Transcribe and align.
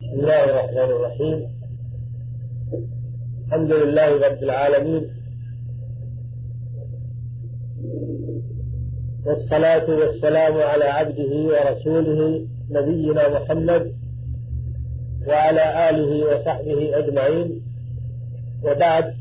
بسم 0.00 0.14
الله 0.20 0.44
الرحمن 0.44 0.90
الرحيم 0.96 1.52
الحمد 3.46 3.70
لله 3.72 4.28
رب 4.28 4.42
العالمين 4.42 5.10
والصلاة 9.26 9.88
والسلام 9.90 10.56
على 10.58 10.84
عبده 10.84 11.30
ورسوله 11.32 12.48
نبينا 12.70 13.28
محمد 13.28 13.96
وعلى 15.26 15.90
آله 15.90 16.26
وصحبه 16.32 16.98
أجمعين 16.98 17.62
وبعد 18.64 19.14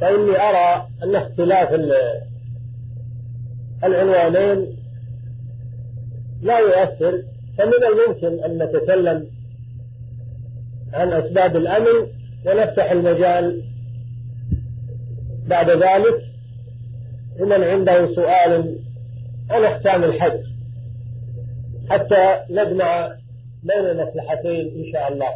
فإني 0.00 0.36
أرى 0.40 0.88
أن 1.02 1.14
اختلاف 1.16 1.74
العنوانين 3.84 4.66
لا 6.42 6.58
يؤثر 6.58 7.22
فمن 7.58 7.72
الممكن 7.92 8.44
أن 8.44 8.62
نتكلم 8.62 9.26
عن 10.94 11.12
أسباب 11.12 11.56
الأمن 11.56 12.06
ونفتح 12.46 12.90
المجال 12.90 13.62
بعد 15.46 15.70
ذلك 15.70 16.22
لمن 17.40 17.64
عنده 17.64 18.06
سؤال 18.14 18.78
عن 19.50 19.64
أحكام 19.64 20.04
الحج 20.04 20.40
حتى 21.88 22.36
نجمع 22.50 23.08
بين 23.62 23.78
المصلحتين 23.90 24.84
إن 24.84 24.92
شاء 24.92 25.12
الله 25.12 25.26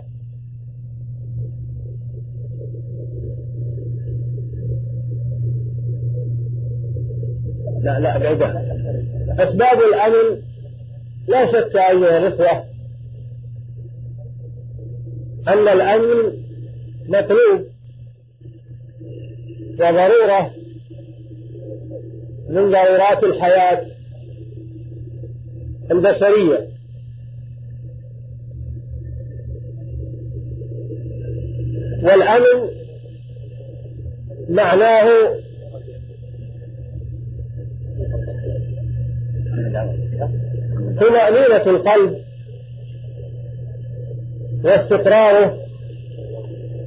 لا 7.83 7.99
لا 8.01 8.19
بعدها 8.33 8.77
أسباب 9.43 9.79
الأمن 9.95 10.43
لا 11.29 11.47
شك 11.53 11.77
أيها 11.77 12.19
الإخوة 12.19 12.65
أن 15.49 15.69
الأمن 15.69 16.33
مطلوب 17.09 17.67
وضرورة 19.75 20.51
من 22.49 22.71
ضرورات 22.71 23.25
الحياة 23.25 23.87
البشرية 25.91 26.69
والأمن 32.03 32.71
معناه 34.49 35.07
طمأنينة 41.01 41.71
القلب 41.71 42.13
واستقراره 44.65 45.59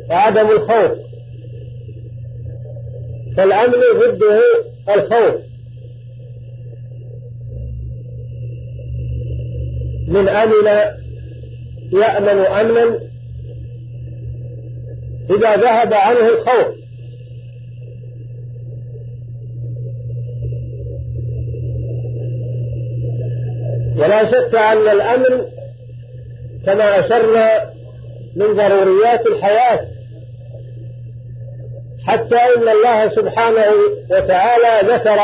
وعدم 0.09 0.47
الخوف 0.49 0.91
فالأمن 3.37 3.75
ضده 3.95 4.39
الخوف 4.95 5.35
من 10.07 10.29
أمن 10.29 10.89
يأمن 11.93 12.29
أمنا 12.45 12.99
إذا 15.29 15.55
ذهب 15.55 15.93
عنه 15.93 16.27
الخوف 16.29 16.78
ولا 23.99 24.31
شك 24.31 24.55
أن 24.55 24.87
الأمن 24.89 25.45
كما 26.65 26.99
أشرنا 26.99 27.69
من 28.35 28.53
ضروريات 28.55 29.27
الحياة 29.27 29.87
حتى 32.07 32.35
إن 32.37 32.69
الله 32.69 33.09
سبحانه 33.09 33.71
وتعالى 34.11 34.93
ذكر 34.93 35.19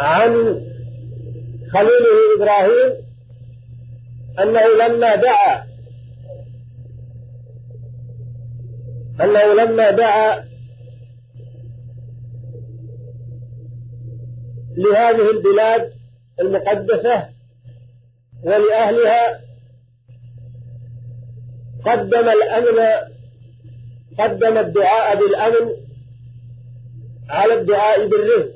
عن 0.00 0.32
خليله 1.72 2.20
إبراهيم 2.36 2.92
أنه 4.42 4.86
لما 4.86 5.14
دعا 5.16 5.64
أنه 9.20 9.64
لما 9.64 9.90
دعا 9.90 10.49
لهذه 14.80 15.30
البلاد 15.30 15.92
المقدسة 16.40 17.28
ولأهلها 18.44 19.40
قدم 21.86 22.28
الأمن 22.28 23.08
قدم 24.18 24.58
الدعاء 24.58 25.16
بالأمن 25.16 25.70
على 27.30 27.54
الدعاء 27.54 28.06
بالرزق 28.06 28.52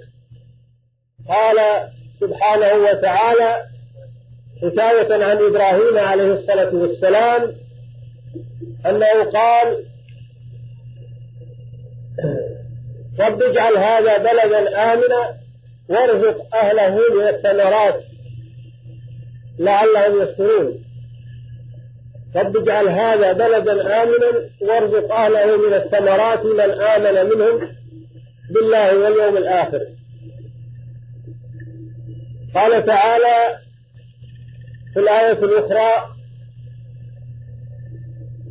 قال 1.29 1.89
سبحانه 2.21 2.75
وتعالى 2.75 3.63
حكاية 4.63 5.25
عن 5.25 5.37
إبراهيم 5.37 5.99
عليه 5.99 6.33
الصلاة 6.35 6.75
والسلام 6.75 7.53
أنه 8.87 9.25
قال 9.25 9.85
رب 13.21 13.43
اجعل 13.43 13.77
هذا 13.77 14.19
بلدا 14.19 14.93
آمنا 14.93 15.44
وارزق 15.89 16.57
أهله 16.57 16.97
من 17.15 17.29
الثمرات 17.29 18.03
لعلهم 19.59 20.23
يشكرون 20.23 20.85
رب 22.37 22.57
اجعل 22.57 22.89
هذا 22.89 23.33
بلدا 23.33 24.03
آمنا 24.03 24.49
وارزق 24.63 25.13
أهله 25.13 25.69
من 25.69 25.75
الثمرات 25.75 26.45
من 26.47 26.61
آمن 26.85 27.31
منهم 27.31 27.69
بالله 28.55 28.99
واليوم 28.99 29.37
الآخر 29.37 29.81
قال 32.55 32.87
تعالى 32.87 33.59
في 34.95 35.01
الآية 35.01 35.45
الأخرى 35.45 36.11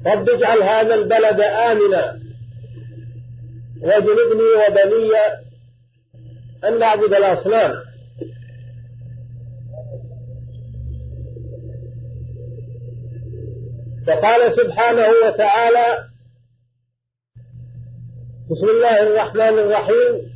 رب 0.06 0.30
اجعل 0.30 0.58
هذا 0.64 0.96
البلد 0.96 1.42
آمنا 1.42 2.20
واجنبني 3.82 4.50
وبني 4.68 5.14
أن 6.68 6.80
نعبد 6.80 7.14
الأصنام 7.14 7.72
فقال 14.08 14.56
سبحانه 14.58 15.06
وتعالى 15.26 16.04
بسم 18.52 18.66
الله 18.76 19.04
الرحمن 19.04 19.60
الرحيم 19.60 20.34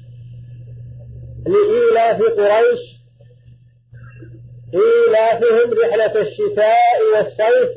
لإيلاف 1.48 2.22
قريش 2.22 2.80
إيلافهم 4.74 5.74
رحلة 5.86 6.22
الشتاء 6.22 7.00
والصيف 7.16 7.70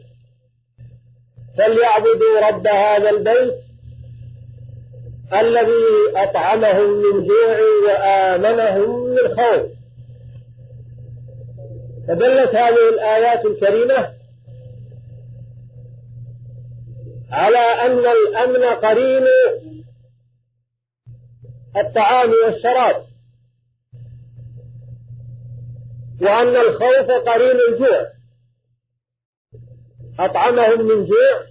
فليعبدوا 1.59 2.49
رب 2.51 2.67
هذا 2.67 3.11
البيت 3.11 3.70
الذي 5.35 5.91
أطعمهم 6.17 6.91
من 6.91 7.27
جوع 7.27 7.59
وآمنهم 7.87 9.01
من 9.05 9.19
خوف 9.29 9.71
فدلت 12.09 12.55
هذه 12.55 12.89
الآيات 12.95 13.45
الكريمة 13.45 14.11
على 17.31 17.59
أن 17.59 17.99
الأمن 17.99 18.65
قرين 18.77 19.23
الطعام 21.77 22.31
والشراب 22.45 23.05
وأن 26.23 26.57
الخوف 26.57 27.11
قرين 27.29 27.57
الجوع 27.69 28.07
أطعمهم 30.21 30.87
من 30.87 31.07
جوع 31.07 31.45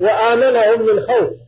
وآمنهم 0.00 0.82
من 0.86 1.06
خوف 1.06 1.47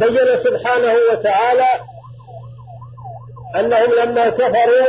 فبين 0.00 0.44
سبحانه 0.44 0.92
وتعالى 1.12 1.66
أنهم 3.58 3.90
لما 4.02 4.30
كفروا 4.30 4.86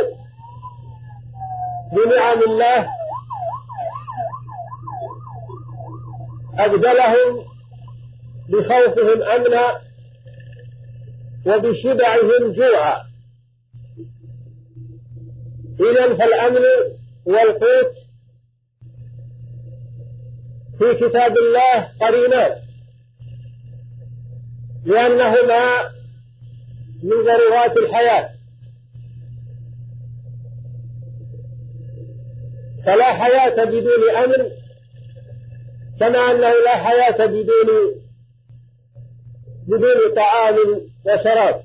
بنعم 1.95 2.44
الله 2.44 2.88
أبدلهم 6.59 7.39
بخوفهم 8.50 9.21
أمنا 9.23 9.79
وبشبعهم 11.47 12.51
جوعا 12.55 13.03
إذا 15.79 16.15
فالأمن 16.15 16.63
والقوت 17.25 17.94
في 20.79 20.95
كتاب 21.07 21.31
الله 21.38 21.88
قرينان 22.01 22.62
لأنهما 24.85 25.63
من 27.03 27.24
ضرورات 27.25 27.77
الحياة 27.77 28.30
فلا 32.85 33.13
حياة 33.13 33.65
بدون 33.65 34.09
أمن 34.18 34.50
كما 36.00 36.19
أنه 36.31 36.51
لا 36.65 36.83
حياة 36.83 37.25
بدون 37.25 38.03
بدون 39.68 40.15
طعام 40.15 40.56
وشراب 41.06 41.63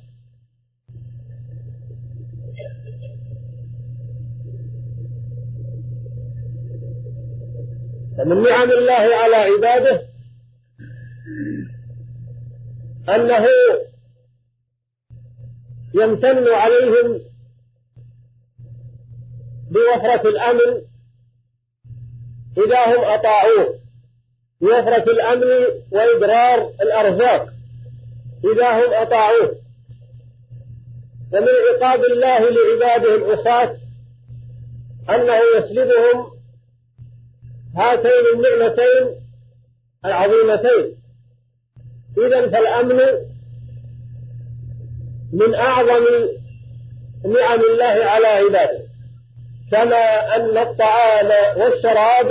فمن 8.18 8.42
نعم 8.42 8.70
الله 8.70 9.14
على 9.24 9.36
عباده 9.36 10.02
أنه 13.14 13.44
يمتن 15.94 16.48
عليهم 16.48 17.20
بوفرة 19.70 20.28
الأمن 20.28 20.82
إذا 22.66 22.86
هم 22.86 23.04
أطاعوه 23.04 23.78
بوفرة 24.60 25.02
الأمن 25.12 25.50
وإدرار 25.92 26.68
الأرزاق 26.82 27.48
إذا 28.54 28.70
هم 28.70 28.94
أطاعوه 28.94 29.54
ومن 31.32 31.48
عقاب 31.82 32.00
الله 32.04 32.38
لعباده 32.50 33.14
العصاة 33.14 33.76
أنه 35.10 35.38
يسلبهم 35.58 36.26
هاتين 37.76 38.22
النعمتين 38.34 39.22
العظيمتين 40.04 40.97
إذا 42.26 42.50
فالأمن 42.50 42.98
من 45.32 45.54
أعظم 45.54 46.04
نعم 47.24 47.60
الله 47.72 48.04
على 48.04 48.26
عباده 48.26 48.88
كما 49.72 50.04
أن 50.36 50.58
الطعام 50.68 51.28
والشراب 51.56 52.28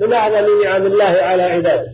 من 0.00 0.12
أعظم 0.12 0.46
نعم 0.64 0.86
الله 0.86 1.04
على 1.04 1.42
عباده 1.42 1.92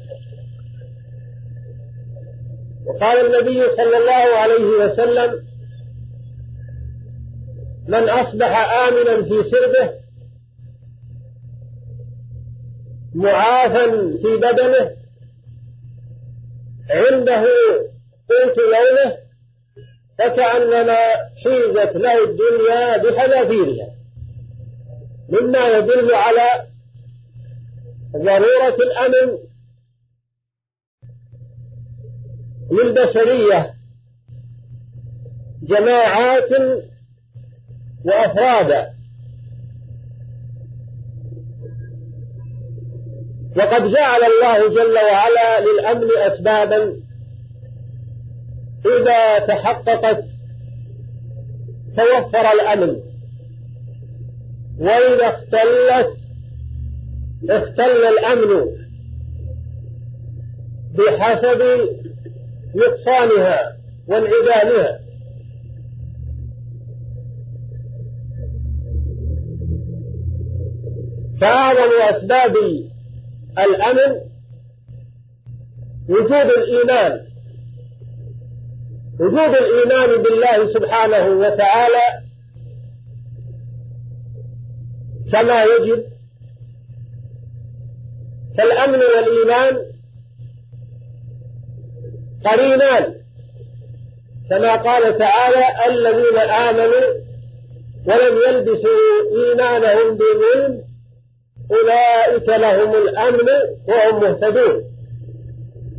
وقال 2.87 3.27
النبي 3.35 3.63
صلى 3.77 3.97
الله 3.97 4.37
عليه 4.39 4.65
وسلم 4.67 5.49
من 7.89 8.09
أصبح 8.09 8.71
آمنا 8.75 9.23
في 9.23 9.43
سربه 9.51 9.93
معافا 13.15 13.85
في 13.95 14.37
بدنه 14.37 14.98
عنده 16.91 17.37
قوت 18.29 18.57
يومه 18.59 19.17
فكأنما 20.19 20.99
حيزت 21.45 21.97
له 21.97 22.25
الدنيا 22.25 22.97
بحذافيرها 22.97 23.89
مما 25.29 25.69
يدل 25.69 26.15
على 26.15 26.67
ضرورة 28.17 28.75
الأمن 28.75 29.39
للبشرية 32.71 33.75
جماعات 35.63 36.49
وأفرادا 38.05 38.98
وقد 43.57 43.83
جعل 43.83 44.21
الله 44.25 44.69
جل 44.69 44.95
وعلا 45.13 45.61
للأمن 45.61 46.11
أسبابا 46.33 46.97
إذا 48.87 49.39
تحققت 49.47 50.25
توفر 51.97 52.51
الأمن 52.53 52.97
وإذا 54.79 55.27
اختلت 55.27 56.17
اختل 57.51 58.07
الأمن 58.09 58.67
بحسب 60.95 61.61
نقصانها 62.77 63.77
وانعدامها 64.09 65.01
فأعظم 71.41 72.03
أسباب 72.17 72.55
الأمن 73.65 74.21
وجود 76.09 76.33
الإيمان 76.33 77.21
وجود 79.21 79.55
الإيمان 79.57 80.23
بالله 80.23 80.73
سبحانه 80.75 81.27
وتعالى 81.27 82.29
كما 85.33 85.65
يجب 85.65 86.05
فالأمن 88.59 88.99
والإيمان 88.99 89.81
قرينان 92.45 93.15
كما 94.51 94.77
قال 94.77 95.19
تعالى 95.19 95.65
الذين 95.87 96.39
آمنوا 96.39 97.29
ولم 98.07 98.39
يلبسوا 98.49 99.11
إيمانهم 99.35 100.15
بظلم 100.15 100.88
أولئك 101.71 102.49
لهم 102.49 102.93
الأمن 102.95 103.49
وهم 103.89 104.21
مهتدون 104.23 104.85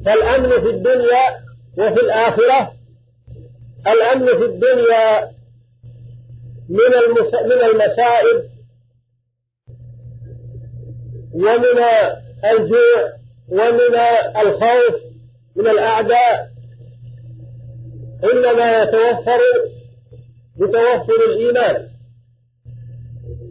فالأمن 0.06 0.62
في 0.63 0.69
الدنيا 0.69 1.24
وفي 1.74 2.00
الآخرة 2.01 2.74
الأمن 3.88 4.25
في 4.25 4.45
الدنيا 4.45 5.21
من 6.69 6.95
من 7.45 7.63
المصائب 7.66 8.44
ومن 11.35 11.83
الجوع 12.52 13.06
ومن 13.52 13.95
الخوف 14.42 14.95
من 15.56 15.68
الأعداء 15.68 16.49
إنما 18.23 18.83
يتوفر 18.83 19.40
بتوفر 20.56 21.16
الإيمان 21.30 21.88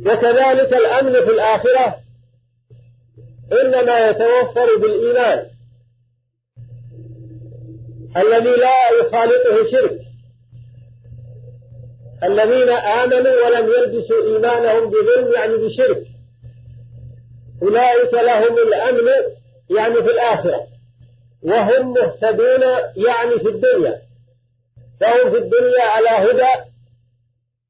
وكذلك 0.06 0.72
الأمن 0.74 1.12
في 1.12 1.30
الآخرة 1.32 1.98
إنما 3.52 4.08
يتوفر 4.10 4.76
بالإيمان 4.82 5.44
الذي 8.16 8.56
لا 8.56 8.90
يخالطه 9.00 9.70
شرك 9.70 9.98
الذين 12.24 12.68
آمنوا 12.68 13.46
ولم 13.46 13.68
يلبسوا 13.68 14.24
إيمانهم 14.36 14.90
بظلم 14.90 15.34
يعني 15.34 15.56
بشرك 15.56 16.04
أولئك 17.62 18.12
لهم 18.14 18.58
الأمن 18.58 19.08
يعني 19.76 19.94
في 19.94 20.10
الآخرة 20.10 20.66
وهم 21.42 21.92
مهتدون 21.92 22.62
يعني 23.06 23.38
في 23.38 23.48
الدنيا 23.48 24.02
فهم 25.00 25.30
في 25.30 25.38
الدنيا 25.38 25.82
على 25.82 26.08
هدى 26.30 26.64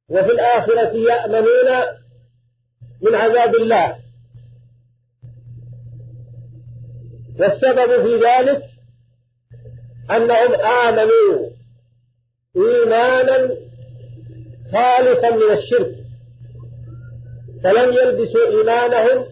وفي 0.09 0.31
الآخرة 0.33 0.97
يأمنون 1.13 1.87
من 3.03 3.15
عذاب 3.15 3.55
الله 3.55 3.99
والسبب 7.39 8.03
في 8.03 8.25
ذلك 8.27 8.63
أنهم 10.11 10.55
آمنوا 10.61 11.51
إيمانا 12.57 13.49
خالصا 14.73 15.31
من 15.31 15.59
الشرك 15.59 15.95
فلم 17.65 17.93
يلبسوا 17.93 18.59
إيمانهم 18.59 19.25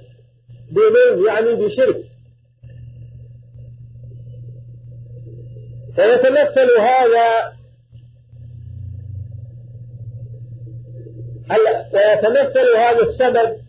بذنب 0.70 1.26
يعني 1.26 1.54
بشرك 1.54 2.02
فيتمثل 5.96 6.78
هذا 6.78 7.56
ويتمثل 11.94 12.76
هذا 12.78 13.00
السبب 13.02 13.65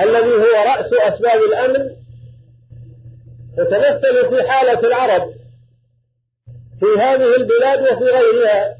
الذي 0.00 0.34
هو 0.36 0.68
رأس 0.68 0.90
أسباب 0.92 1.40
الأمن 1.50 1.90
تتمثل 3.56 4.28
في 4.36 4.48
حالة 4.48 4.80
العرب 4.80 5.34
في 6.80 7.00
هذه 7.00 7.36
البلاد 7.36 7.80
وفي 7.82 8.04
غيرها 8.04 8.78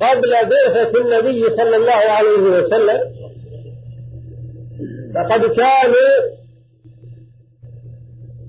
قبل 0.00 0.30
بعثة 0.32 1.00
النبي 1.02 1.56
صلى 1.56 1.76
الله 1.76 1.92
عليه 1.92 2.28
وسلم 2.58 3.14
فقد 5.14 5.40
كانوا 5.40 6.34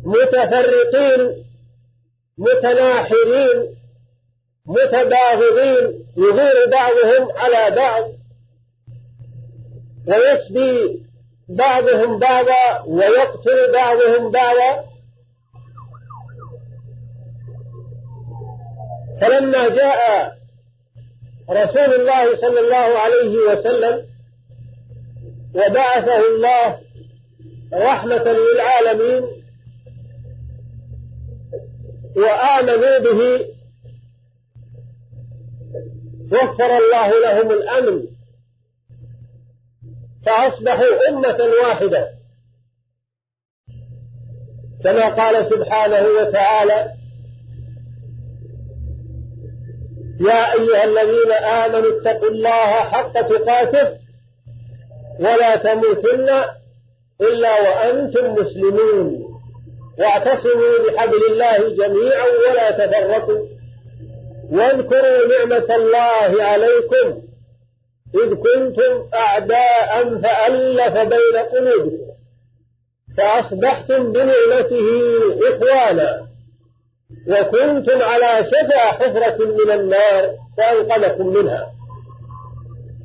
متفرقين 0.05 1.45
متناحرين 2.37 3.75
متباغضين 4.65 6.05
يغير 6.17 6.69
بعضهم 6.71 7.31
على 7.37 7.75
بعض 7.75 8.09
ويسبي 10.07 11.04
بعضهم 11.49 12.19
بعضا 12.19 12.81
ويقتل 12.87 13.71
بعضهم 13.73 14.31
بعضا 14.31 14.85
فلما 19.21 19.69
جاء 19.69 20.31
رسول 21.49 21.93
الله 21.95 22.35
صلى 22.41 22.59
الله 22.59 22.99
عليه 22.99 23.37
وسلم 23.37 24.05
وبعثه 25.55 26.17
الله 26.27 26.79
رحمة 27.73 28.23
للعالمين 28.23 29.23
وآمنوا 32.17 32.97
به 32.99 33.45
وفر 36.31 36.77
الله 36.77 37.09
لهم 37.21 37.51
الأمن 37.51 38.14
فأصبحوا 40.25 41.09
أمة 41.09 41.37
واحدة 41.63 42.09
كما 44.83 45.09
قال 45.09 45.49
سبحانه 45.53 46.07
وتعالى 46.19 46.91
يا 50.21 50.53
أيها 50.53 50.83
الذين 50.83 51.31
آمنوا 51.31 51.91
اتقوا 52.01 52.29
الله 52.29 52.67
حق 52.73 53.13
تقاته 53.13 53.87
ولا 55.19 55.55
تموتن 55.55 56.29
إلا 57.21 57.61
وأنتم 57.61 58.33
مسلمون 58.33 59.25
واعتصموا 59.99 60.91
بحبل 60.91 61.21
الله 61.31 61.57
جميعا 61.57 62.25
ولا 62.49 62.71
تفرقوا 62.71 63.45
واذكروا 64.51 65.27
نعمة 65.39 65.75
الله 65.75 66.43
عليكم 66.43 67.23
إذ 68.23 68.29
كنتم 68.33 69.07
أعداء 69.13 70.19
فألف 70.21 70.93
بين 70.97 71.37
قلوبكم 71.53 72.05
فأصبحتم 73.17 74.11
بنعمته 74.11 74.83
إخوانا 75.53 76.21
وكنتم 77.27 78.01
على 78.01 78.45
شفا 78.45 78.77
حفرة 78.79 79.37
من 79.45 79.71
النار 79.71 80.29
فأنقذكم 80.57 81.27
منها 81.33 81.67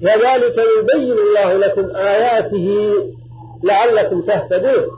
وذلك 0.03 0.57
يبين 0.79 1.13
الله 1.13 1.53
لكم 1.57 1.97
آياته 1.97 2.95
لعلكم 3.65 4.23
تهتدون 4.23 4.89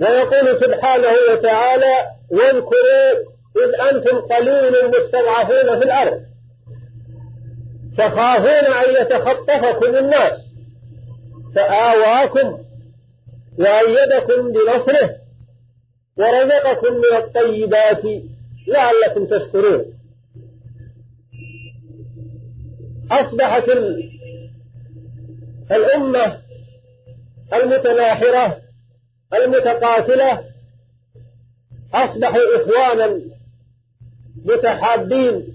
ويقول 0.00 0.60
سبحانه 0.64 1.14
وتعالى 1.32 1.94
واذكروا 2.32 3.10
إذ 3.56 3.94
أنتم 3.94 4.18
قليل 4.20 4.72
مستضعفون 4.90 5.78
في 5.80 5.84
الأرض 5.84 6.20
تخافون 7.96 8.72
أن 8.72 9.02
يتخطفكم 9.02 9.96
الناس 9.96 10.38
فآواكم 11.54 12.58
وأيدكم 13.58 14.52
بنصره 14.52 15.10
ورزقكم 16.18 16.94
من 16.94 17.16
الطيبات 17.18 18.02
لعلكم 18.68 19.26
تشكرون 19.26 19.84
أصبحت 23.12 23.64
الأمة 25.72 26.38
المتناحرة 27.52 28.58
المتقاتلة 29.34 30.42
أصبحوا 31.94 32.62
إخوانا 32.62 33.20
متحابين 34.44 35.53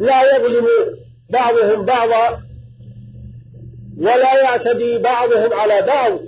لا 0.00 0.36
يظلم 0.36 0.66
بعضهم 1.30 1.84
بعضا 1.84 2.42
ولا 3.98 4.42
يعتدي 4.42 4.98
بعضهم 4.98 5.52
على 5.52 5.82
بعض 5.86 6.18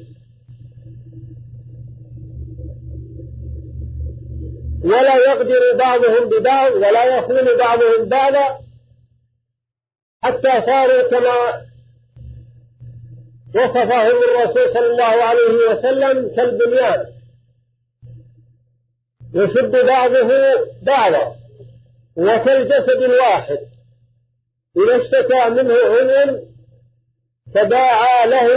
ولا 4.85 5.17
يقدر 5.17 5.61
بعضهم 5.79 6.29
ببعض 6.29 6.73
ولا 6.73 7.05
يخون 7.17 7.57
بعضهم 7.59 8.09
بعضا 8.09 8.59
حتى 10.25 10.67
صاروا 10.67 11.11
كما 11.11 11.63
وصفهم 13.55 14.19
الرسول 14.19 14.73
صلى 14.73 14.87
الله 14.87 15.05
عليه 15.25 15.71
وسلم 15.71 16.37
كالبنيان 16.37 17.07
يشد 19.35 19.87
بعضه 19.87 20.29
بعضا 20.83 21.42
وكالجسد 22.17 23.03
الواحد 23.03 23.59
إذا 24.77 24.97
اشتكى 25.03 25.45
منه 25.51 25.75
عين 25.75 26.47
تداعى 27.55 28.27
له 28.27 28.49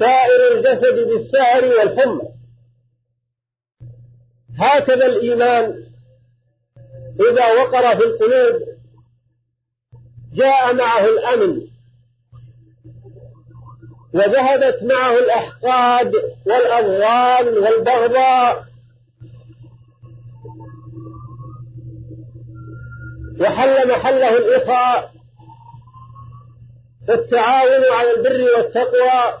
سائر 0.00 0.54
الجسد 0.56 0.94
بالسهر 1.08 1.64
والحمى 1.64 2.20
هكذا 4.58 5.06
الإيمان 5.06 5.74
إذا 7.30 7.46
وقر 7.52 7.96
في 7.96 8.02
القلوب 8.04 8.62
جاء 10.34 10.74
معه 10.74 11.04
الأمن 11.04 11.62
وذهبت 14.14 14.82
معه 14.82 15.18
الأحقاد 15.18 16.12
والأضغان 16.46 17.48
والبغضاء 17.58 18.66
وحل 23.40 23.90
محله 23.90 24.36
الإخاء 24.36 25.12
والتعاون 27.08 27.82
على 27.92 28.10
البر 28.16 28.52
والتقوى 28.56 29.38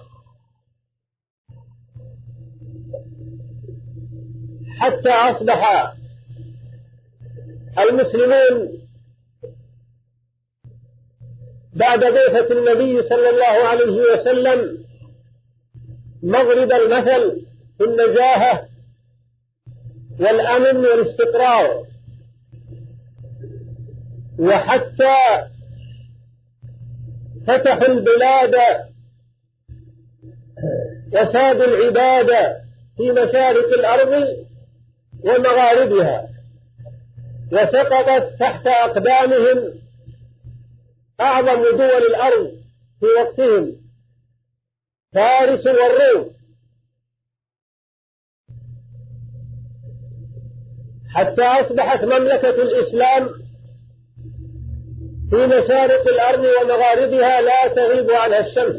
حتى 4.78 5.10
أصبح 5.10 5.92
المسلمون 7.78 8.86
بعد 11.74 12.00
بعثة 12.00 12.58
النبي 12.58 13.02
صلى 13.02 13.30
الله 13.30 13.68
عليه 13.68 14.00
وسلم 14.12 14.84
مغرب 16.22 16.72
المثل 16.72 17.46
في 17.78 17.84
النجاهة 17.84 18.68
والأمن 20.20 20.78
والاستقرار 20.86 21.86
وحتى 24.38 25.50
فتحوا 27.46 27.88
البلاد 27.88 28.54
وسادوا 31.12 31.64
العباد 31.66 32.26
في 32.96 33.12
مشارق 33.12 33.68
الأرض 33.78 34.28
ومغاربها 35.20 36.28
وسقطت 37.52 38.40
تحت 38.40 38.66
أقدامهم 38.66 39.58
أعظم 41.20 41.62
دول 41.62 41.82
الأرض 41.82 42.50
في 43.00 43.06
وقتهم 43.20 43.76
فارس 45.14 45.66
والروم 45.66 46.30
حتى 51.14 51.42
أصبحت 51.42 52.04
مملكة 52.04 52.62
الإسلام 52.62 53.45
في 55.30 55.36
مشارق 55.46 56.08
الأرض 56.08 56.38
ومغاربها 56.44 57.40
لا 57.40 57.68
تغيب 57.74 58.10
عنها 58.10 58.46
الشمس 58.46 58.76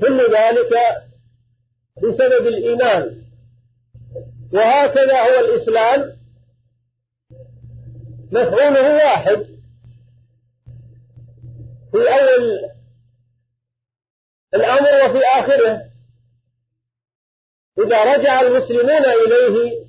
كل 0.00 0.20
ذلك 0.20 0.72
بسبب 1.96 2.46
الإيمان 2.46 3.22
وهكذا 4.52 5.20
هو 5.22 5.44
الإسلام 5.44 6.12
مفعوله 8.32 8.94
واحد 8.94 9.42
في 11.92 11.98
أول 11.98 12.58
الأمر 14.54 15.10
وفي 15.10 15.18
آخره 15.24 15.82
إذا 17.86 18.16
رجع 18.16 18.40
المسلمون 18.40 19.04
إليه 19.04 19.82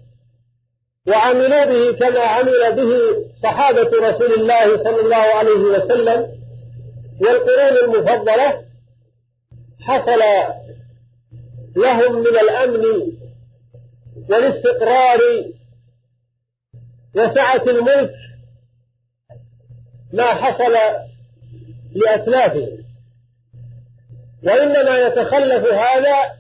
وعملوا 1.08 1.66
به 1.66 1.98
كما 2.00 2.20
عمل 2.22 2.76
به 2.76 3.00
صحابة 3.44 3.82
رسول 4.10 4.34
الله 4.34 4.84
صلى 4.84 5.02
الله 5.02 5.16
عليه 5.36 5.52
وسلم 5.52 6.28
والقرون 7.22 7.78
المفضلة 7.84 8.66
حصل 9.82 10.20
لهم 11.76 12.20
من 12.20 12.38
الأمن 12.40 12.84
والاستقرار 14.30 15.20
وسعة 17.16 17.62
الملك 17.68 18.14
ما 20.14 20.34
حصل 20.36 20.74
لأسلافهم 21.96 22.70
وإنما 24.44 25.00
يتخلف 25.08 25.66
هذا 25.74 26.34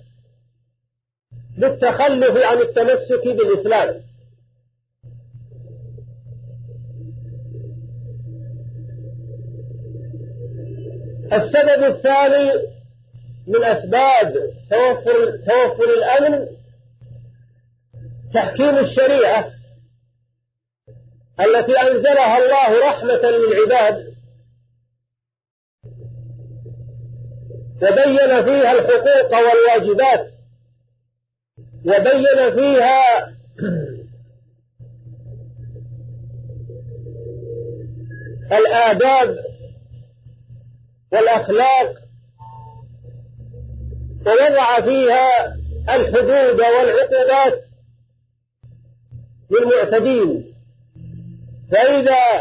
بالتخلف 1.57 2.37
عن 2.45 2.57
التمسك 2.57 3.23
بالإسلام 3.27 4.03
السبب 11.35 11.83
الثاني 11.83 12.51
من 13.47 13.63
أسباب 13.63 14.33
توفر, 14.69 15.31
توفر 15.47 15.83
الأمن 15.83 16.45
تحكيم 18.33 18.77
الشريعة 18.77 19.51
التي 21.39 21.81
أنزلها 21.81 22.37
الله 22.37 22.89
رحمة 22.89 23.21
للعباد 23.29 24.13
وبين 27.83 28.43
فيها 28.45 28.71
الحقوق 28.71 29.29
والواجبات 29.37 30.23
وبين 31.85 32.35
فيها 32.55 32.99
الآداب 38.57 39.29
والأخلاق 41.13 41.93
ووضع 44.25 44.81
فيها 44.81 45.55
الحدود 45.89 46.59
والعقوبات 46.59 47.63
للمعتدين 49.51 50.53
فإذا 51.71 52.39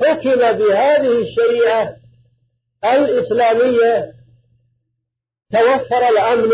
حكم 0.00 0.52
بهذه 0.58 1.22
الشريعة 1.22 1.96
الإسلامية 2.84 4.12
توفر 5.52 6.08
الأمن 6.08 6.50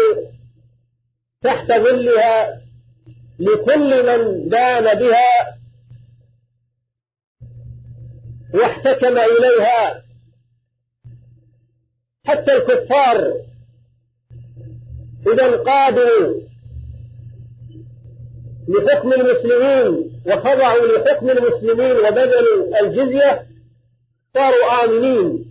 تحت 1.43 1.67
ظلها 1.67 2.61
لكل 3.39 4.07
من 4.07 4.49
دان 4.49 4.99
بها 4.99 5.55
واحتكم 8.55 9.19
إليها 9.19 10.05
حتى 12.27 12.53
الكفار 12.53 13.33
إذا 15.33 15.47
انقادوا 15.47 16.41
لحكم 18.69 19.13
المسلمين 19.13 20.21
وخضعوا 20.27 20.87
لحكم 20.87 21.31
المسلمين 21.31 21.93
وبذلوا 21.97 22.81
الجزية 22.83 23.43
صاروا 24.35 24.85
آمنين 24.85 25.45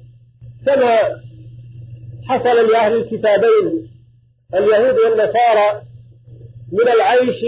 كما 0.66 0.98
حصل 2.30 2.72
لأهل 2.72 2.94
الكتابين 2.96 3.90
اليهود 4.54 5.00
والنصارى 5.00 5.82
من 6.72 6.88
العيش 6.92 7.44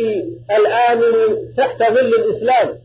الآمن 0.51 1.15
تحت 1.57 1.79
ظل 1.79 2.15
الإسلام 2.17 2.84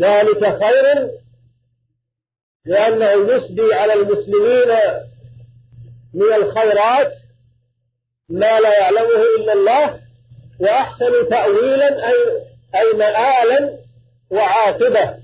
ذلك 0.00 0.42
خير 0.64 1.10
لأنه 2.66 3.32
يسدي 3.34 3.74
على 3.74 3.92
المسلمين 3.92 4.68
من 6.14 6.32
الخيرات 6.32 7.12
ما 8.28 8.60
لا 8.60 8.78
يعلمه 8.80 9.22
إلا 9.40 9.52
الله 9.52 10.00
وأحسن 10.60 11.28
تأويلا 11.30 12.08
أي 12.08 12.14
أي 12.74 12.92
مآلا 12.98 13.78
وعاقبة 14.30 15.18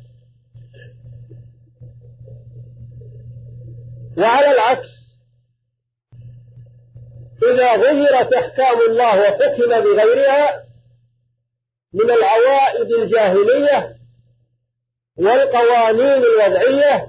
وعلى 4.18 4.50
العكس 4.50 4.88
إذا 7.52 7.76
غيرت 7.76 8.32
أحكام 8.32 8.80
الله 8.90 9.20
وحكم 9.20 9.82
بغيرها 9.82 10.64
من 11.94 12.10
العوائد 12.10 12.90
الجاهلية 12.92 13.97
والقوانين 15.18 16.22
الوضعية 16.24 17.06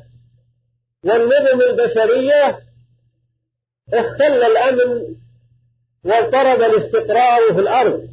والنظم 1.06 1.62
البشرية 1.69 2.60
اختل 3.93 4.43
الأمن 4.43 5.06
واضطرب 6.06 6.62
الاستقرار 6.62 7.54
في 7.54 7.60
الأرض 7.60 8.10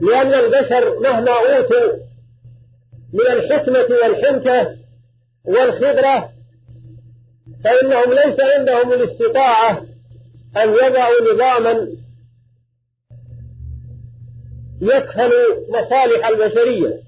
لأن 0.00 0.34
البشر 0.34 1.00
مهما 1.00 1.30
أوتوا 1.32 1.92
من 3.12 3.26
الحكمة 3.26 3.96
والحنكة 4.02 4.76
والخبرة 5.44 6.30
فإنهم 7.64 8.12
ليس 8.12 8.40
عندهم 8.40 8.92
الاستطاعة 8.92 9.70
أن 10.56 10.68
يضعوا 10.68 11.34
نظاما 11.34 11.88
يكفل 14.82 15.32
مصالح 15.70 16.26
البشرية 16.28 17.04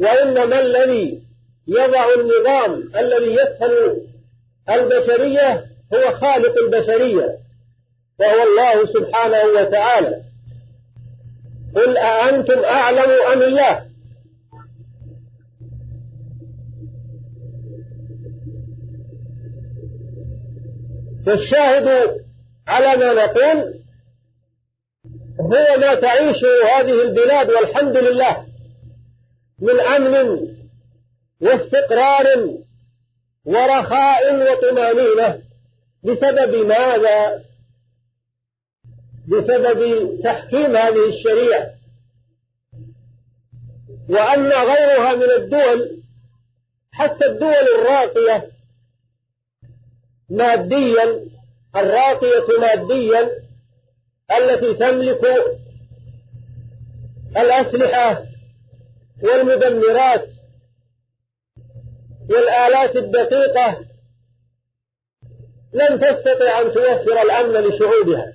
وإنما 0.00 0.60
الذي 0.60 1.22
يضع 1.68 2.06
النظام 2.14 2.74
الذي 2.98 3.32
يسهل 3.32 4.02
البشرية 4.70 5.52
هو 5.94 6.16
خالق 6.18 6.54
البشرية 6.66 7.36
وهو 8.20 8.42
الله 8.42 8.92
سبحانه 8.92 9.44
وتعالى 9.44 10.22
قل 11.76 11.96
أأنتم 11.98 12.58
أعلم 12.64 13.10
أم 13.32 13.42
الله 13.42 13.86
فالشاهد 21.26 22.16
على 22.66 22.96
ما 22.96 23.24
نقول 23.26 23.74
هو 25.40 25.80
ما 25.80 25.94
تعيشه 25.94 26.62
هذه 26.78 27.02
البلاد 27.02 27.50
والحمد 27.50 27.96
لله 27.96 28.45
من 29.58 29.80
أمن 29.80 30.40
واستقرار 31.40 32.48
ورخاء 33.44 34.24
وطمأنينة 34.52 35.42
بسبب 36.04 36.54
ماذا؟ 36.66 37.44
بسبب 39.26 40.10
تحكيم 40.24 40.76
هذه 40.76 41.08
الشريعة 41.08 41.66
وأن 44.08 44.46
غيرها 44.52 45.14
من 45.14 45.30
الدول 45.42 46.02
حتى 46.92 47.26
الدول 47.26 47.54
الراقية 47.78 48.50
ماديا 50.30 51.26
الراقية 51.76 52.58
ماديا 52.60 53.30
التي 54.38 54.74
تملك 54.74 55.20
الأسلحة 57.36 58.22
والمدمرات 59.22 60.28
والآلات 62.30 62.96
الدقيقة 62.96 63.84
لن 65.72 66.00
تستطع 66.00 66.60
أن 66.60 66.66
توفر 66.72 67.22
الأمن 67.22 67.52
لشعوبها 67.68 68.32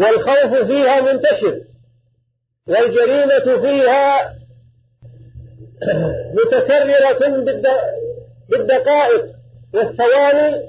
والخوف 0.00 0.66
فيها 0.66 1.00
منتشر 1.00 1.60
والجريمة 2.66 3.60
فيها 3.60 4.34
متكررة 6.42 7.44
بالدقائق 8.50 9.26
والثواني 9.74 10.68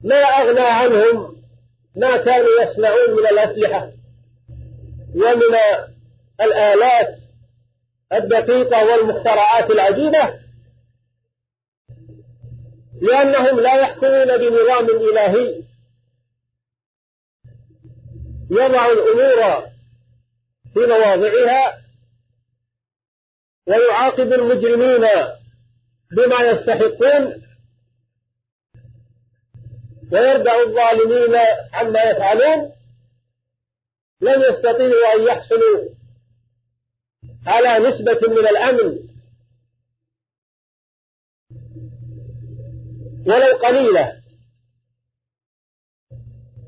ما 0.00 0.14
أغنى 0.16 0.60
عنهم 0.60 1.39
ما 1.96 2.24
كانوا 2.24 2.48
يصنعون 2.62 3.10
من 3.10 3.26
الأسلحة 3.26 3.92
ومن 5.14 5.54
الآلات 6.40 7.18
الدقيقة 8.12 8.84
والمخترعات 8.84 9.70
العجيبة 9.70 10.40
لأنهم 13.02 13.60
لا 13.60 13.74
يحكمون 13.80 14.38
بنظام 14.38 14.86
إلهي 14.86 15.62
يضع 18.50 18.86
الأمور 18.86 19.60
في 20.74 20.80
مواضعها 20.88 21.80
ويعاقب 23.68 24.32
المجرمين 24.32 25.00
بما 26.12 26.40
يستحقون 26.50 27.42
ويرجع 30.12 30.52
الظالمين 30.62 31.36
عما 31.72 32.02
يفعلون 32.02 32.72
لن 34.20 34.42
يستطيعوا 34.50 35.14
أن 35.14 35.22
يحصلوا 35.28 35.90
على 37.46 37.88
نسبة 37.88 38.28
من 38.28 38.38
الأمن 38.48 38.98
ولو 43.26 43.56
قليلة 43.58 44.20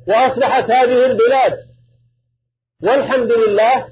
وأصبحت 0.09 0.64
هذه 0.70 1.07
البلاد 1.07 1.59
والحمد 2.83 3.33
لله 3.33 3.88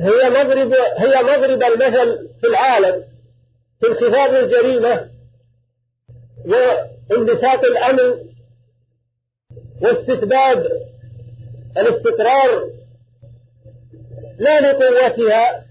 هي 0.00 0.30
مضرب 0.30 0.72
هي 0.98 1.22
مضرب 1.22 1.62
المثل 1.62 2.28
في 2.40 2.46
العالم 2.46 3.04
في 3.80 3.86
انخفاض 3.86 4.30
الجريمة 4.34 5.10
وانبساط 6.46 7.64
الأمن 7.64 8.14
واستتباب 9.82 10.66
الاستقرار 11.76 12.62
لا 14.38 14.60
لقوتها 14.60 15.64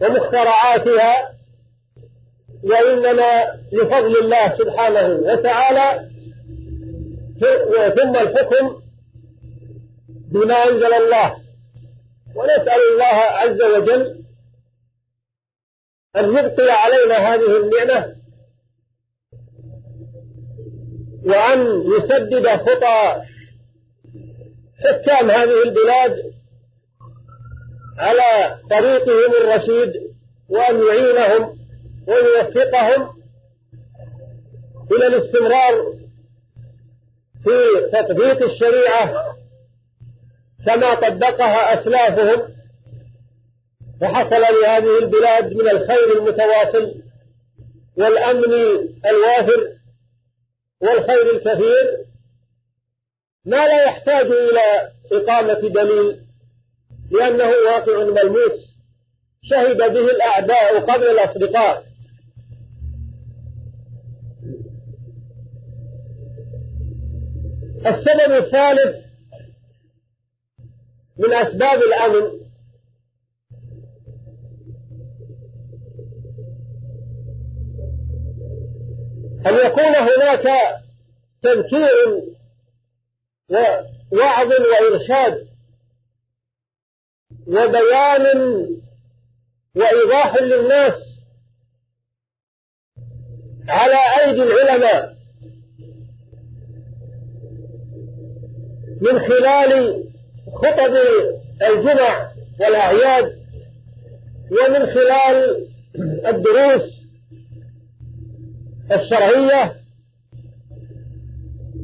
ومخترعاتها 0.00 1.28
وإنما 2.64 3.44
لفضل 3.72 4.18
الله 4.20 4.58
سبحانه 4.58 5.08
وتعالى 5.32 6.10
ثم 7.96 8.16
الحكم 8.16 8.80
بما 10.32 10.54
أنزل 10.64 10.94
الله 10.94 11.36
ونسأل 12.36 12.80
الله 12.92 13.16
عز 13.16 13.62
وجل 13.62 14.20
أن 16.16 16.24
يبقي 16.28 16.70
علينا 16.70 17.34
هذه 17.34 17.56
النعمة 17.60 18.19
وأن 21.30 21.82
يسدد 21.92 22.48
خطى 22.48 23.22
حكام 24.84 25.30
هذه 25.30 25.62
البلاد 25.64 26.16
على 27.98 28.54
طريقهم 28.70 29.34
الرشيد 29.44 29.92
وأن 30.48 30.80
يعينهم 30.86 31.56
ويوفقهم 32.08 33.08
إلى 34.92 35.06
الاستمرار 35.06 35.72
في 37.44 37.90
تطبيق 37.92 38.42
الشريعة 38.50 39.34
كما 40.66 40.94
طبقها 40.94 41.80
أسلافهم 41.80 42.42
وحصل 44.02 44.40
لهذه 44.62 44.98
البلاد 44.98 45.52
من 45.54 45.68
الخير 45.70 46.12
المتواصل 46.18 46.92
والأمن 47.96 48.44
الوافر 49.06 49.79
والخير 50.80 51.32
الكثير 51.34 52.06
ما 53.44 53.66
لا 53.68 53.84
يحتاج 53.84 54.26
إلى 54.26 54.92
إقامة 55.12 55.54
دليل 55.68 56.26
لأنه 57.10 57.50
واقع 57.74 58.04
ملموس 58.04 58.70
شهد 59.42 59.76
به 59.76 60.00
الأعداء 60.10 60.80
قبل 60.80 61.06
الأصدقاء 61.08 61.84
السبب 67.86 68.44
الثالث 68.44 69.04
من 71.18 71.32
أسباب 71.34 71.78
الأمن 71.82 72.40
أن 79.46 79.66
يكون 79.66 79.84
هناك 79.84 80.42
تذكير 81.42 82.06
ووعظ 84.12 84.48
وإرشاد 84.52 85.48
وبيان 87.46 88.26
وإيضاح 89.76 90.42
للناس 90.42 90.94
على 93.68 93.96
أيدي 94.20 94.42
العلماء 94.42 95.10
من 99.00 99.18
خلال 99.18 100.02
خطب 100.54 100.96
الجمع 101.62 102.30
والأعياد 102.60 103.40
ومن 104.50 104.86
خلال 104.86 105.66
الدروس 106.26 106.99
الشرعية 108.92 109.74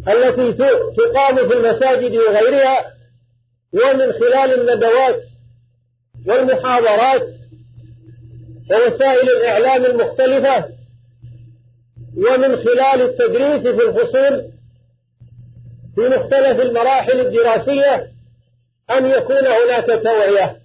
التي 0.09 0.53
تقام 0.97 1.49
في 1.49 1.55
المساجد 1.55 2.14
وغيرها 2.16 2.79
ومن 3.75 4.12
خلال 4.12 4.61
الندوات 4.61 5.23
والمحاضرات 6.27 7.29
ووسائل 8.71 9.29
الإعلام 9.31 9.85
المختلفة 9.85 10.69
ومن 12.16 12.57
خلال 12.57 13.03
التدريس 13.03 13.62
في 13.62 13.83
الفصول 13.88 14.42
في 15.95 16.01
مختلف 16.01 16.61
المراحل 16.61 17.21
الدراسية 17.21 18.07
أن 18.90 19.07
يكون 19.07 19.47
هناك 19.47 19.87
توعية 20.03 20.57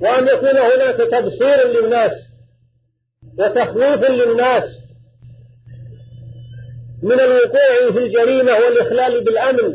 وأن 0.00 0.28
يكون 0.28 0.48
هناك 0.56 0.96
تبصير 0.96 1.66
للناس 1.68 2.12
وتخويف 3.38 4.02
للناس 4.10 4.85
من 7.02 7.12
الوقوع 7.20 7.92
في 7.92 7.98
الجريمة 7.98 8.52
والإخلال 8.52 9.24
بالأمن 9.24 9.74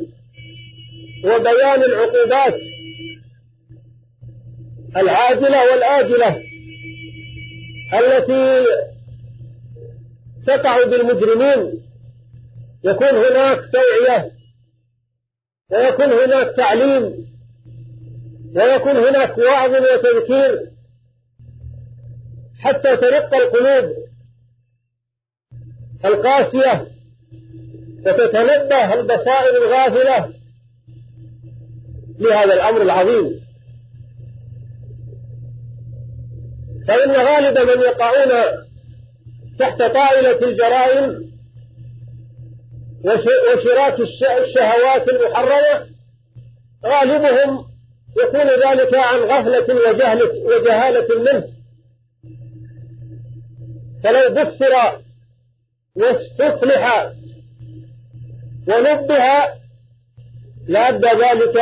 وبيان 1.26 1.84
العقوبات 1.84 2.60
العادلة 4.98 5.72
والآجلة 5.72 6.44
التي 7.94 8.66
تقع 10.48 10.84
بالمجرمين 10.86 11.82
يكون 12.84 13.08
هناك 13.08 13.60
توعية 13.74 14.32
ويكون 15.72 16.12
هناك 16.12 16.56
تعليم 16.58 17.04
ويكون 18.56 18.96
هناك 18.98 19.38
وعظ 19.38 19.72
وتذكير 19.72 20.62
حتى 22.64 22.98
ترق 22.98 23.34
القلوب 23.36 23.92
القاسية 26.06 26.91
وتتنبه 28.06 28.94
البصائر 28.94 29.64
الغافلة 29.66 30.34
لهذا 32.20 32.54
الأمر 32.54 32.82
العظيم 32.82 33.42
فإن 36.88 37.12
غالب 37.12 37.58
من 37.60 37.82
يقعون 37.82 38.58
تحت 39.60 39.78
طائلة 39.78 40.48
الجرائم 40.48 41.32
وشراك 43.06 44.00
الشهوات 44.44 45.10
المحرمة 45.10 45.88
غالبهم 46.86 47.60
يكون 48.24 48.42
ذلك 48.50 48.96
عن 48.96 49.20
غفلة 49.20 49.76
وجهلة, 49.76 50.26
وجهالة 50.46 51.18
منه 51.22 51.44
فلو 54.04 54.36
بصر 54.44 54.74
واستصلح 55.96 57.12
ونبها 58.68 59.56
لأدى 60.68 61.08
ذلك 61.08 61.56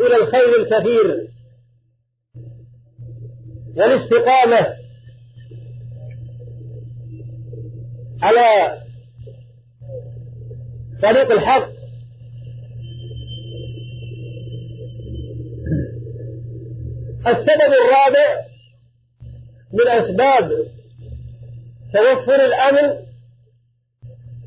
إلى 0.00 0.16
الخير 0.16 0.50
الكثير 0.60 1.28
والاستقامة 3.76 4.66
على 8.22 8.76
طريق 11.02 11.30
الحق 11.32 11.68
السبب 17.26 17.74
الرابع 17.84 18.40
من 19.72 19.88
أسباب 19.88 20.48
توفر 21.94 22.34
الأمن 22.44 23.07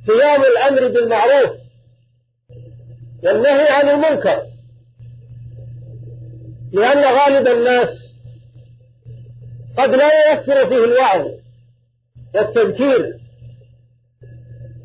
قيام 0.07 0.41
الأمر 0.41 0.87
بالمعروف 0.87 1.51
والنهي 3.23 3.67
عن 3.69 3.89
المنكر 3.89 4.43
لأن 6.73 7.15
غالب 7.17 7.47
الناس 7.47 7.89
قد 9.77 9.89
لا 9.89 10.09
يوفر 10.29 10.69
فيه 10.69 10.83
الوعظ 10.85 11.27
والتذكير 12.35 13.21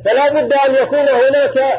فلا 0.04 0.28
بد 0.44 0.52
أن 0.52 0.74
يكون 0.82 0.98
هناك 1.08 1.78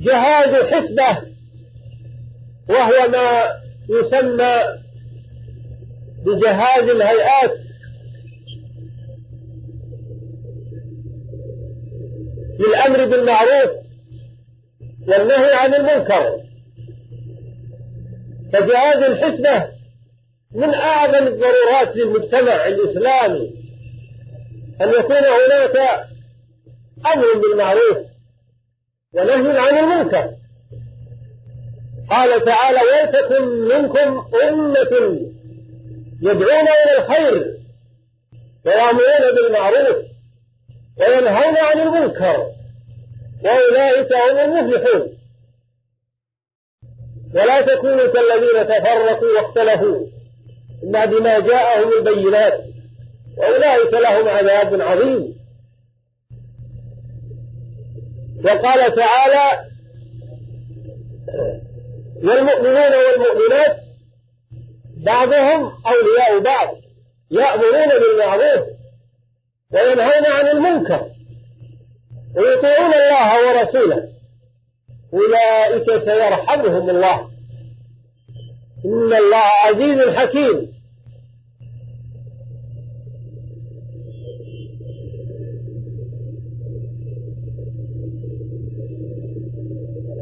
جهاز 0.00 0.72
حسبة 0.74 1.22
وهو 2.68 3.08
ما 3.10 3.44
يسمى 3.90 4.56
بجهاز 6.24 6.82
الهيئات 6.82 7.65
بالامر 12.58 13.04
بالمعروف 13.04 13.70
والنهي 15.08 15.54
عن 15.54 15.74
المنكر 15.74 16.36
هذه 18.54 19.06
الحسبة 19.06 19.68
من 20.54 20.74
أعظم 20.74 21.26
الضرورات 21.26 21.96
للمجتمع 21.96 22.66
الإسلامي 22.66 23.50
أن 24.82 24.88
يكون 24.88 25.16
هناك 25.16 26.00
أمر 27.14 27.26
بالمعروف 27.42 27.96
ونهي 29.14 29.58
عن 29.58 29.78
المنكر 29.78 30.30
قال 32.10 32.44
تعالى 32.44 32.78
ولتكن 32.80 33.44
منكم 33.58 34.24
أمة 34.42 35.18
يدعون 36.22 36.58
إلى 36.68 36.98
الخير 36.98 37.54
ويأمرون 38.66 39.34
بالمعروف 39.34 40.05
وينهون 41.00 41.56
عن 41.58 41.80
المنكر 41.80 42.46
وأولئك 43.44 44.12
هم 44.12 44.38
المفلحون 44.38 45.06
ولا 47.34 47.60
تكونوا 47.74 48.06
كالذين 48.12 48.64
تفرقوا 48.64 49.28
واختلفوا 49.40 50.06
الا 50.82 51.04
بما 51.04 51.38
جاءهم 51.38 51.88
البينات 51.92 52.60
وأولئك 53.38 53.92
لهم 53.92 54.28
عذاب 54.28 54.80
عظيم 54.80 55.36
وقال 58.44 58.96
تعالى 58.96 59.64
والمؤمنون 62.16 62.92
والمؤمنات 62.96 63.76
بعضهم 65.06 65.72
أولياء 65.86 66.38
بعض 66.40 66.76
يأمرون 67.30 67.88
بالمعروف 67.88 68.66
وينهون 69.72 70.26
عن 70.26 70.46
المنكر 70.48 71.10
ويطيعون 72.36 72.90
الله 72.94 73.28
ورسوله 73.58 74.02
أولئك 75.14 76.02
سيرحمهم 76.04 76.90
الله 76.90 77.20
إن 78.84 79.14
الله 79.14 79.50
عزيز 79.64 80.14
حكيم 80.16 80.76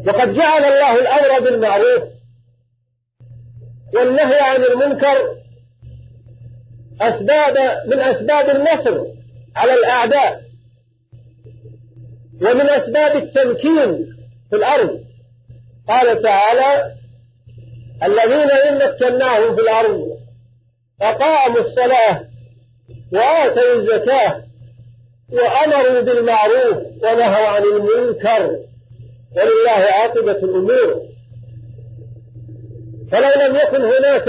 وقد 0.07 0.35
جعل 0.35 0.65
الله 0.65 0.99
الأمر 1.01 1.41
بالمعروف 1.45 2.03
والنهي 3.95 4.39
عن 4.41 4.57
المنكر 4.63 5.17
أسباب 7.01 7.55
من 7.87 7.99
أسباب 7.99 8.57
النصر 8.57 9.15
على 9.57 9.73
الأعداء 9.75 10.41
ومن 12.43 12.61
أسباب 12.71 13.17
التمكين 13.17 13.99
في 14.51 14.57
الأرض 14.57 15.01
قال 15.89 16.23
تعالى 16.23 16.93
الذين 18.03 18.51
إن 18.51 18.75
مكناهم 18.93 19.57
في 19.57 19.63
الأرض 19.63 20.01
أقاموا 21.03 21.61
الصلاة 21.61 22.25
وآتوا 23.13 23.75
الزكاة 23.77 24.43
وأمروا 25.33 26.01
بالمعروف 26.01 26.77
ونهوا 27.03 27.47
عن 27.49 27.63
المنكر 27.63 28.43
ولله 29.37 29.85
عاقبة 29.93 30.33
الأمور 30.33 31.03
فلو 33.13 33.43
لم 33.47 33.57
يكن 33.57 33.83
هناك 33.83 34.29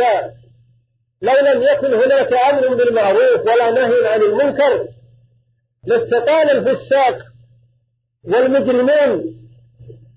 لو 1.22 1.34
لم 1.34 1.64
يكن 1.74 1.94
هناك 1.94 2.34
أمر 2.34 2.76
بالمعروف 2.76 3.42
ولا 3.46 3.72
نهي 3.72 4.08
عن 4.08 4.22
المنكر 4.22 4.88
لاستطال 5.86 6.50
الفساق 6.52 7.20
والمجرمون 8.24 9.24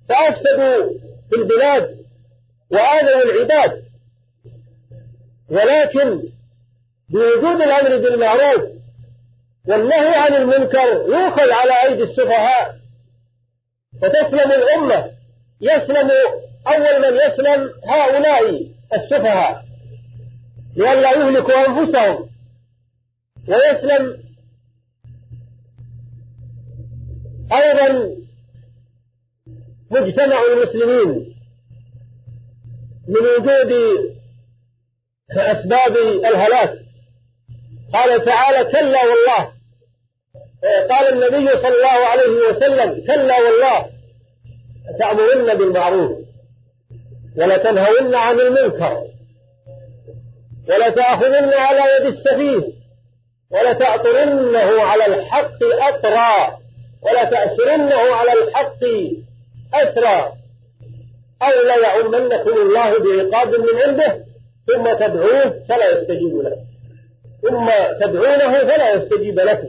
فأفسدوا 0.08 0.90
في 1.30 1.36
البلاد 1.36 1.98
وآذوا 2.70 3.30
العباد 3.32 3.82
ولكن 5.50 6.22
بوجود 7.08 7.60
الأمر 7.62 7.96
بالمعروف 7.96 8.62
والنهي 9.68 10.14
عن 10.14 10.34
المنكر 10.34 11.04
يوخل 11.06 11.52
على 11.52 11.88
أيدي 11.88 12.02
السفهاء 12.02 12.74
فتسلم 14.02 14.50
الأمة 14.52 15.10
يسلم 15.60 16.10
أول 16.66 17.00
من 17.02 17.20
يسلم 17.26 17.70
هؤلاء 17.90 18.66
السفهاء 18.94 19.64
لئلا 20.76 21.12
يهلكوا 21.12 21.66
أنفسهم 21.66 22.28
ويسلم 23.48 24.27
أيضا 27.52 28.10
مجتمع 29.90 30.40
المسلمين 30.52 31.34
من 33.08 33.26
وجود 33.36 33.72
أسباب 35.34 35.96
الهلاك 36.24 36.72
قال 37.92 38.24
تعالى 38.24 38.72
كلا 38.72 39.00
والله 39.04 39.52
قال 40.90 41.08
النبي 41.12 41.48
صلى 41.62 41.68
الله 41.68 42.06
عليه 42.08 42.28
وسلم 42.50 43.06
كلا 43.06 43.34
والله 43.42 43.88
تأمرن 44.98 45.58
بالمعروف 45.58 46.18
ولتنهون 47.36 48.14
عن 48.14 48.40
المنكر 48.40 49.04
ولتأخذن 50.68 51.54
على 51.54 51.80
يد 51.96 52.06
السفيه 52.06 52.72
ولتأطرنه 53.50 54.82
على 54.82 55.06
الحق 55.06 55.62
أطرا 55.62 56.58
ولتأسرنه 57.02 57.94
على 57.94 58.32
الحق 58.32 58.84
أسرى 59.74 60.32
أو 61.42 61.82
يعمنكم 61.84 62.50
الله 62.62 62.90
بعقاب 62.98 63.54
من 63.54 63.80
عنده 63.86 64.24
ثم 64.66 64.84
تدعوه 65.06 65.64
فلا 65.68 65.98
يستجيب 66.00 66.36
لكم 66.38 66.60
ثم 67.42 67.70
تدعونه 68.00 68.58
فلا 68.58 68.92
يستجيب 68.94 69.40
لكم 69.40 69.68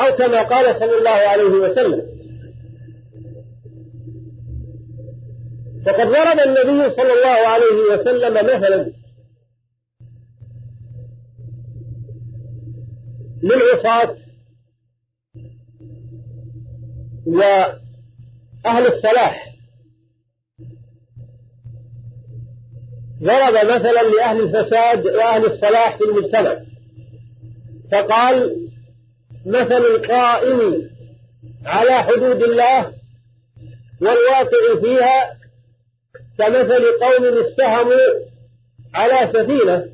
أو 0.00 0.16
كما 0.16 0.42
قال 0.42 0.78
صلى 0.78 0.98
الله 0.98 1.10
عليه 1.10 1.44
وسلم 1.44 2.18
وقد 5.86 6.00
ضرب 6.08 6.38
النبي 6.38 6.94
صلى 6.94 7.12
الله 7.12 7.48
عليه 7.48 7.74
وسلم 7.92 8.34
مثلا 8.34 8.92
للعصاة 13.42 14.16
وأهل 17.26 18.86
الصلاح 18.86 19.48
ضرب 23.22 23.52
مثلا 23.54 24.02
لأهل 24.02 24.40
الفساد 24.40 25.06
وأهل 25.06 25.44
الصلاح 25.46 25.96
في 25.96 26.04
المجتمع 26.04 26.56
فقال 27.92 28.56
مثل 29.46 29.76
القائم 29.76 30.90
على 31.64 32.02
حدود 32.04 32.42
الله 32.42 32.92
والواقع 34.00 34.80
فيها 34.82 35.38
كمثل 36.38 36.84
قوم 37.02 37.46
استهموا 37.46 37.94
على 38.94 39.32
سفينة 39.32 39.84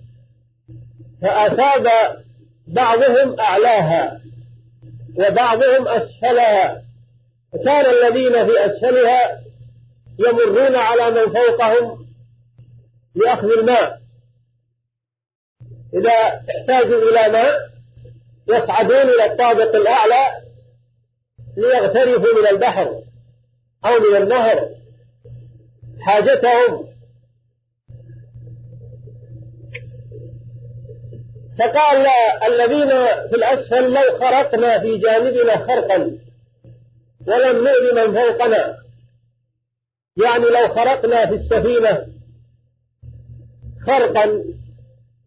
فأصاب 1.22 1.86
بعضهم 2.68 3.40
أعلاها 3.40 4.20
وبعضهم 5.18 5.88
أسفلها 5.88 6.83
فكان 7.54 7.86
الذين 7.90 8.46
في 8.46 8.66
أسفلها 8.66 9.40
يمرون 10.18 10.76
على 10.76 11.10
من 11.10 11.32
فوقهم 11.32 12.06
لأخذ 13.14 13.48
الماء 13.58 13.98
إذا 15.94 16.10
احتاجوا 16.58 17.02
إلى 17.02 17.32
ماء 17.32 17.56
يصعدون 18.48 18.96
إلى 19.10 19.24
الطابق 19.32 19.74
الأعلى 19.76 20.34
ليغترفوا 21.56 22.40
من 22.40 22.46
البحر 22.52 22.88
أو 23.84 24.00
من 24.10 24.22
النهر 24.22 24.68
حاجتهم 26.00 26.84
فقال 31.58 32.06
الذين 32.52 32.88
في 33.28 33.34
الأسفل 33.34 33.92
لو 33.92 34.18
خرقنا 34.20 34.80
في 34.80 34.98
جانبنا 34.98 35.58
خرقا 35.66 36.23
ولم 37.26 37.68
نؤذ 37.68 37.94
من 37.94 38.12
فوقنا 38.22 38.78
يعني 40.24 40.44
لو 40.44 40.74
خرقنا 40.74 41.26
في 41.26 41.34
السفينة 41.34 42.06
خرقا 43.86 44.26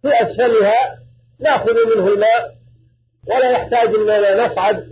في 0.01 0.07
أسفلها 0.21 0.97
نأخذ 1.39 1.73
منه 1.73 2.07
الماء 2.07 2.57
ولا 3.27 3.51
يحتاج 3.51 3.87
أننا 3.95 4.45
نصعد 4.47 4.87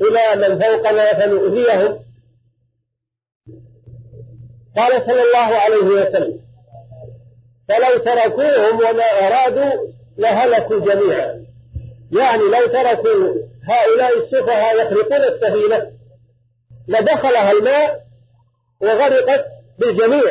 إلى 0.00 0.48
من 0.48 0.58
فوقنا 0.62 1.14
فنؤذيهم 1.20 1.98
قال 4.76 5.02
صلى 5.06 5.22
الله 5.22 5.54
عليه 5.56 5.76
وسلم 6.08 6.40
فلو 7.68 7.98
تركوهم 7.98 8.76
وما 8.76 9.04
أرادوا 9.26 9.86
لهلكوا 10.18 10.78
جميعا 10.78 11.44
يعني 12.12 12.42
لو 12.42 12.66
تركوا 12.66 13.34
هؤلاء 13.68 14.18
السفهاء 14.18 14.82
يخرقون 14.82 15.22
السفينة 15.24 15.94
لدخلها 16.88 17.52
الماء 17.52 18.00
وغرقت 18.80 19.44
بالجميع 19.78 20.24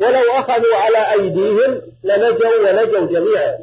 ولو 0.00 0.30
أخذوا 0.32 0.76
على 0.76 1.12
أيديهم 1.12 1.82
لنجوا 2.04 2.58
ونجوا 2.68 3.06
جميعا 3.06 3.58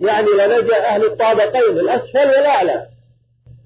يعني 0.00 0.28
لنجا 0.30 0.84
أهل 0.86 1.04
الطابقين 1.04 1.78
الأسفل 1.78 2.26
والأعلى 2.28 2.86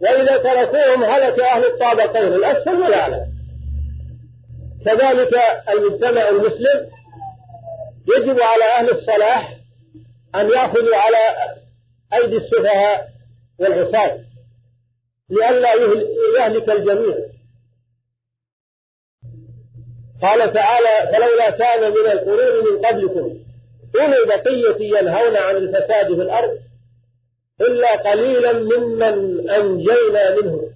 وإذا 0.02 0.36
تركوهم 0.36 1.04
هلك 1.04 1.40
أهل 1.40 1.64
الطابقين 1.64 2.32
الأسفل 2.32 2.80
والأعلى 2.82 3.26
كذلك 4.84 5.34
المجتمع 5.70 6.28
المسلم 6.28 6.90
يجب 8.16 8.40
على 8.40 8.64
أهل 8.78 8.90
الصلاح 8.90 9.54
أن 10.34 10.50
يأخذوا 10.50 10.96
على 10.96 11.50
أيدي 12.14 12.36
السفهاء 12.36 13.08
والعصاة 13.60 14.18
لئلا 15.30 15.74
يهلك 16.38 16.68
الجميع 16.70 17.16
قال 20.22 20.52
تعالى 20.52 21.12
فلولا 21.12 21.50
كان 21.50 21.90
من 21.92 22.10
القرون 22.12 22.64
من 22.64 22.86
قبلكم 22.86 23.38
أولو 24.00 24.26
بقية 24.26 24.98
ينهون 24.98 25.36
عن 25.36 25.56
الفساد 25.56 26.06
في 26.06 26.22
الأرض 26.22 26.58
إلا 27.60 27.96
قليلا 28.10 28.52
ممن 28.52 29.50
أنجينا 29.50 30.34
منهم 30.42 30.67